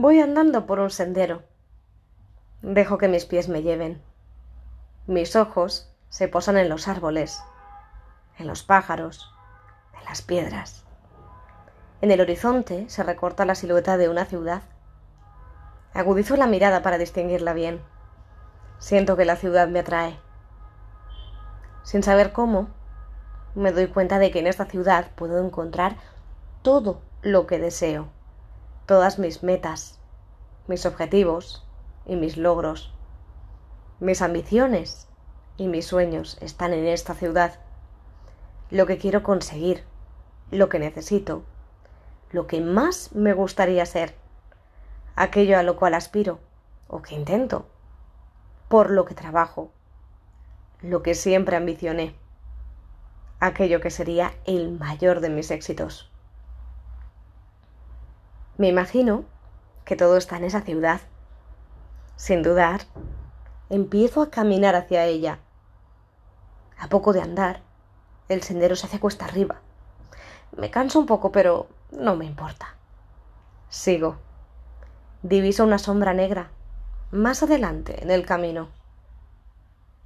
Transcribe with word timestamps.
Voy 0.00 0.20
andando 0.20 0.64
por 0.64 0.78
un 0.78 0.90
sendero. 0.90 1.42
Dejo 2.62 2.98
que 2.98 3.08
mis 3.08 3.24
pies 3.24 3.48
me 3.48 3.62
lleven. 3.62 4.00
Mis 5.08 5.34
ojos 5.34 5.92
se 6.08 6.28
posan 6.28 6.56
en 6.56 6.68
los 6.68 6.86
árboles, 6.86 7.42
en 8.38 8.46
los 8.46 8.62
pájaros, 8.62 9.34
en 9.98 10.04
las 10.04 10.22
piedras. 10.22 10.84
En 12.00 12.12
el 12.12 12.20
horizonte 12.20 12.88
se 12.88 13.02
recorta 13.02 13.44
la 13.44 13.56
silueta 13.56 13.96
de 13.96 14.08
una 14.08 14.24
ciudad. 14.24 14.62
Agudizo 15.94 16.36
la 16.36 16.46
mirada 16.46 16.80
para 16.80 16.96
distinguirla 16.96 17.52
bien. 17.52 17.82
Siento 18.78 19.16
que 19.16 19.24
la 19.24 19.34
ciudad 19.34 19.66
me 19.66 19.80
atrae. 19.80 20.16
Sin 21.82 22.04
saber 22.04 22.32
cómo, 22.32 22.68
me 23.56 23.72
doy 23.72 23.88
cuenta 23.88 24.20
de 24.20 24.30
que 24.30 24.38
en 24.38 24.46
esta 24.46 24.66
ciudad 24.66 25.10
puedo 25.16 25.44
encontrar 25.44 25.96
todo 26.62 27.02
lo 27.22 27.48
que 27.48 27.58
deseo 27.58 28.12
todas 28.88 29.18
mis 29.18 29.42
metas, 29.42 30.00
mis 30.66 30.86
objetivos 30.86 31.62
y 32.06 32.16
mis 32.16 32.38
logros. 32.38 32.90
Mis 34.00 34.22
ambiciones 34.22 35.08
y 35.58 35.68
mis 35.68 35.84
sueños 35.84 36.38
están 36.40 36.72
en 36.72 36.86
esta 36.86 37.12
ciudad. 37.12 37.60
Lo 38.70 38.86
que 38.86 38.96
quiero 38.96 39.22
conseguir, 39.22 39.84
lo 40.50 40.70
que 40.70 40.78
necesito, 40.78 41.42
lo 42.32 42.46
que 42.46 42.62
más 42.62 43.14
me 43.14 43.34
gustaría 43.34 43.84
ser, 43.84 44.14
aquello 45.16 45.58
a 45.58 45.62
lo 45.62 45.76
cual 45.76 45.92
aspiro 45.92 46.40
o 46.88 47.02
que 47.02 47.14
intento, 47.14 47.66
por 48.68 48.88
lo 48.88 49.04
que 49.04 49.14
trabajo, 49.14 49.70
lo 50.80 51.02
que 51.02 51.14
siempre 51.14 51.56
ambicioné, 51.56 52.14
aquello 53.38 53.82
que 53.82 53.90
sería 53.90 54.32
el 54.46 54.78
mayor 54.78 55.20
de 55.20 55.28
mis 55.28 55.50
éxitos. 55.50 56.10
Me 58.58 58.66
imagino 58.66 59.24
que 59.84 59.94
todo 59.94 60.16
está 60.16 60.36
en 60.36 60.44
esa 60.44 60.62
ciudad. 60.62 61.00
Sin 62.16 62.42
dudar, 62.42 62.80
empiezo 63.70 64.20
a 64.20 64.30
caminar 64.30 64.74
hacia 64.74 65.04
ella. 65.04 65.38
A 66.76 66.88
poco 66.88 67.12
de 67.12 67.22
andar, 67.22 67.60
el 68.28 68.42
sendero 68.42 68.74
se 68.74 68.86
hace 68.86 68.98
cuesta 68.98 69.26
arriba. 69.26 69.60
Me 70.56 70.72
canso 70.72 70.98
un 70.98 71.06
poco, 71.06 71.30
pero 71.30 71.68
no 71.92 72.16
me 72.16 72.24
importa. 72.24 72.74
Sigo. 73.68 74.16
Diviso 75.22 75.62
una 75.62 75.78
sombra 75.78 76.12
negra 76.12 76.50
más 77.12 77.44
adelante 77.44 78.02
en 78.02 78.10
el 78.10 78.26
camino. 78.26 78.70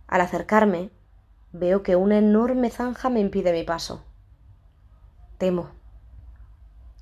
Al 0.09 0.21
acercarme, 0.21 0.91
veo 1.53 1.83
que 1.83 1.97
una 1.97 2.19
enorme 2.19 2.69
zanja 2.69 3.09
me 3.09 3.21
impide 3.21 3.53
mi 3.53 3.65
paso. 3.65 4.05
Temo. 5.39 5.71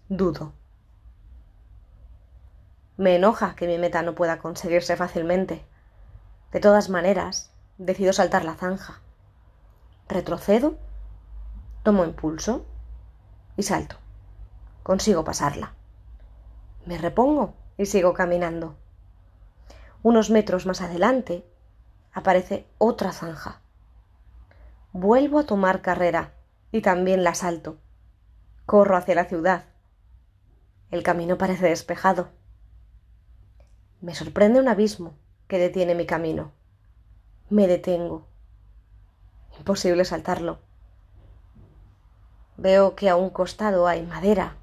Dudo. 0.09 0.60
Me 3.01 3.17
enoja 3.17 3.57
que 3.57 3.67
mi 3.67 3.79
meta 3.79 4.03
no 4.03 4.15
pueda 4.15 4.41
conseguirse 4.41 4.95
fácilmente. 4.95 5.65
De 6.53 6.61
todas 6.61 6.91
maneras, 6.91 7.51
decido 7.79 8.13
saltar 8.13 8.45
la 8.45 8.57
zanja. 8.57 9.01
Retrocedo, 10.07 10.77
tomo 11.83 12.05
impulso 12.05 12.67
y 13.57 13.63
salto. 13.63 13.97
Consigo 14.83 15.25
pasarla. 15.25 15.73
Me 16.85 16.99
repongo 16.99 17.55
y 17.79 17.87
sigo 17.87 18.13
caminando. 18.13 18.77
Unos 20.03 20.29
metros 20.29 20.67
más 20.67 20.83
adelante 20.83 21.47
aparece 22.13 22.67
otra 22.77 23.13
zanja. 23.13 23.63
Vuelvo 24.93 25.39
a 25.39 25.47
tomar 25.47 25.81
carrera 25.81 26.35
y 26.71 26.83
también 26.83 27.25
la 27.25 27.35
salto. 27.35 27.79
Corro 28.67 28.99
hacia 28.99 29.15
la 29.15 29.25
ciudad. 29.25 29.65
El 30.91 31.03
camino 31.03 31.39
parece 31.39 31.67
despejado. 31.67 32.39
Me 34.01 34.15
sorprende 34.15 34.61
un 34.61 34.69
abismo 34.69 35.13
que 35.47 35.59
detiene 35.59 35.95
mi 35.95 36.07
camino. 36.07 36.53
Me 37.51 37.67
detengo. 37.67 38.27
Imposible 39.59 40.07
saltarlo. 40.07 40.59
Veo 42.57 42.95
que 42.95 43.11
a 43.11 43.17
un 43.17 43.29
costado 43.29 43.87
hay 43.87 44.03
madera, 44.03 44.57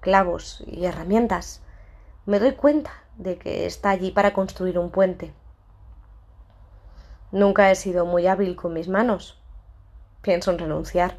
clavos 0.00 0.64
y 0.66 0.84
herramientas. 0.84 1.62
Me 2.26 2.40
doy 2.40 2.54
cuenta 2.54 2.90
de 3.18 3.38
que 3.38 3.66
está 3.66 3.90
allí 3.90 4.10
para 4.10 4.32
construir 4.32 4.78
un 4.80 4.90
puente. 4.90 5.32
Nunca 7.30 7.70
he 7.70 7.76
sido 7.76 8.04
muy 8.04 8.26
hábil 8.26 8.56
con 8.56 8.72
mis 8.72 8.88
manos. 8.88 9.40
Pienso 10.22 10.50
en 10.50 10.58
renunciar. 10.58 11.18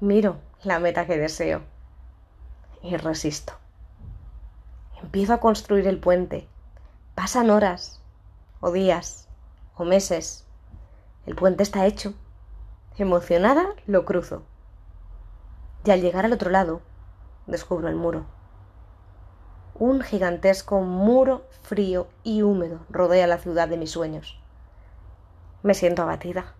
Miro 0.00 0.38
la 0.64 0.80
meta 0.80 1.06
que 1.06 1.16
deseo 1.16 1.62
y 2.82 2.96
resisto. 2.96 3.52
Empiezo 5.06 5.34
a 5.34 5.38
construir 5.38 5.86
el 5.86 6.00
puente. 6.00 6.48
Pasan 7.14 7.48
horas, 7.50 8.00
o 8.58 8.72
días, 8.72 9.28
o 9.76 9.84
meses. 9.84 10.44
El 11.26 11.36
puente 11.36 11.62
está 11.62 11.86
hecho. 11.86 12.12
Emocionada, 12.98 13.66
lo 13.86 14.04
cruzo. 14.04 14.42
Y 15.84 15.92
al 15.92 16.00
llegar 16.00 16.24
al 16.24 16.32
otro 16.32 16.50
lado, 16.50 16.80
descubro 17.46 17.86
el 17.86 17.94
muro. 17.94 18.26
Un 19.78 20.00
gigantesco 20.00 20.80
muro 20.80 21.46
frío 21.62 22.08
y 22.24 22.42
húmedo 22.42 22.80
rodea 22.90 23.28
la 23.28 23.38
ciudad 23.38 23.68
de 23.68 23.76
mis 23.76 23.92
sueños. 23.92 24.40
Me 25.62 25.74
siento 25.74 26.02
abatida. 26.02 26.52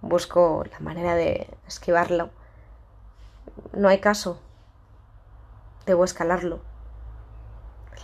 Busco 0.00 0.64
la 0.72 0.80
manera 0.80 1.14
de 1.14 1.54
esquivarlo. 1.66 2.30
No 3.74 3.88
hay 3.88 4.00
caso. 4.00 4.40
Debo 5.84 6.04
escalarlo. 6.04 6.62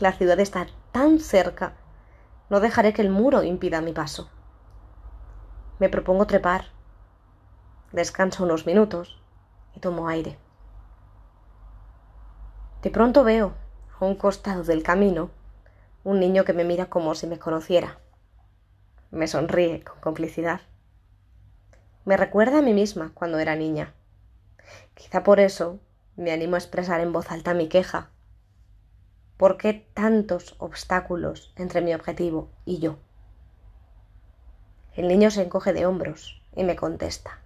La 0.00 0.12
ciudad 0.12 0.40
está 0.40 0.66
tan 0.90 1.20
cerca. 1.20 1.74
No 2.50 2.58
dejaré 2.58 2.92
que 2.92 3.02
el 3.02 3.10
muro 3.10 3.44
impida 3.44 3.80
mi 3.80 3.92
paso. 3.92 4.28
Me 5.78 5.88
propongo 5.88 6.26
trepar. 6.26 6.66
Descanso 7.92 8.42
unos 8.42 8.66
minutos 8.66 9.22
y 9.76 9.80
tomo 9.80 10.08
aire. 10.08 10.36
De 12.82 12.90
pronto 12.90 13.22
veo, 13.22 13.54
a 13.98 14.04
un 14.04 14.16
costado 14.16 14.64
del 14.64 14.82
camino, 14.82 15.30
un 16.02 16.18
niño 16.18 16.44
que 16.44 16.52
me 16.52 16.64
mira 16.64 16.86
como 16.86 17.14
si 17.14 17.26
me 17.28 17.38
conociera. 17.38 17.98
Me 19.12 19.28
sonríe 19.28 19.84
con 19.84 20.00
complicidad. 20.00 20.60
Me 22.04 22.16
recuerda 22.16 22.58
a 22.58 22.62
mí 22.62 22.74
misma 22.74 23.12
cuando 23.14 23.38
era 23.38 23.54
niña. 23.54 23.94
Quizá 24.94 25.22
por 25.22 25.38
eso 25.38 25.78
me 26.16 26.32
animo 26.32 26.56
a 26.56 26.58
expresar 26.58 27.00
en 27.00 27.12
voz 27.12 27.30
alta 27.30 27.54
mi 27.54 27.68
queja. 27.68 28.10
¿Por 29.36 29.56
qué 29.56 29.88
tantos 29.94 30.54
obstáculos 30.58 31.52
entre 31.56 31.80
mi 31.80 31.92
objetivo 31.92 32.50
y 32.64 32.78
yo? 32.78 32.98
El 34.94 35.08
niño 35.08 35.30
se 35.32 35.42
encoge 35.42 35.72
de 35.72 35.86
hombros 35.86 36.40
y 36.54 36.62
me 36.62 36.76
contesta. 36.76 37.40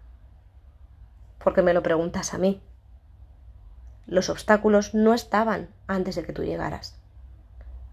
¿Por 1.42 1.54
qué 1.54 1.62
me 1.62 1.72
lo 1.72 1.82
preguntas 1.82 2.34
a 2.34 2.38
mí? 2.38 2.60
Los 4.06 4.28
obstáculos 4.28 4.94
no 4.94 5.14
estaban 5.14 5.70
antes 5.86 6.14
de 6.14 6.24
que 6.24 6.34
tú 6.34 6.42
llegaras. 6.42 6.98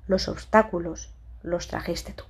Los 0.08 0.28
obstáculos 0.28 1.14
los 1.42 1.68
trajiste 1.70 2.12
tú. 2.12 2.26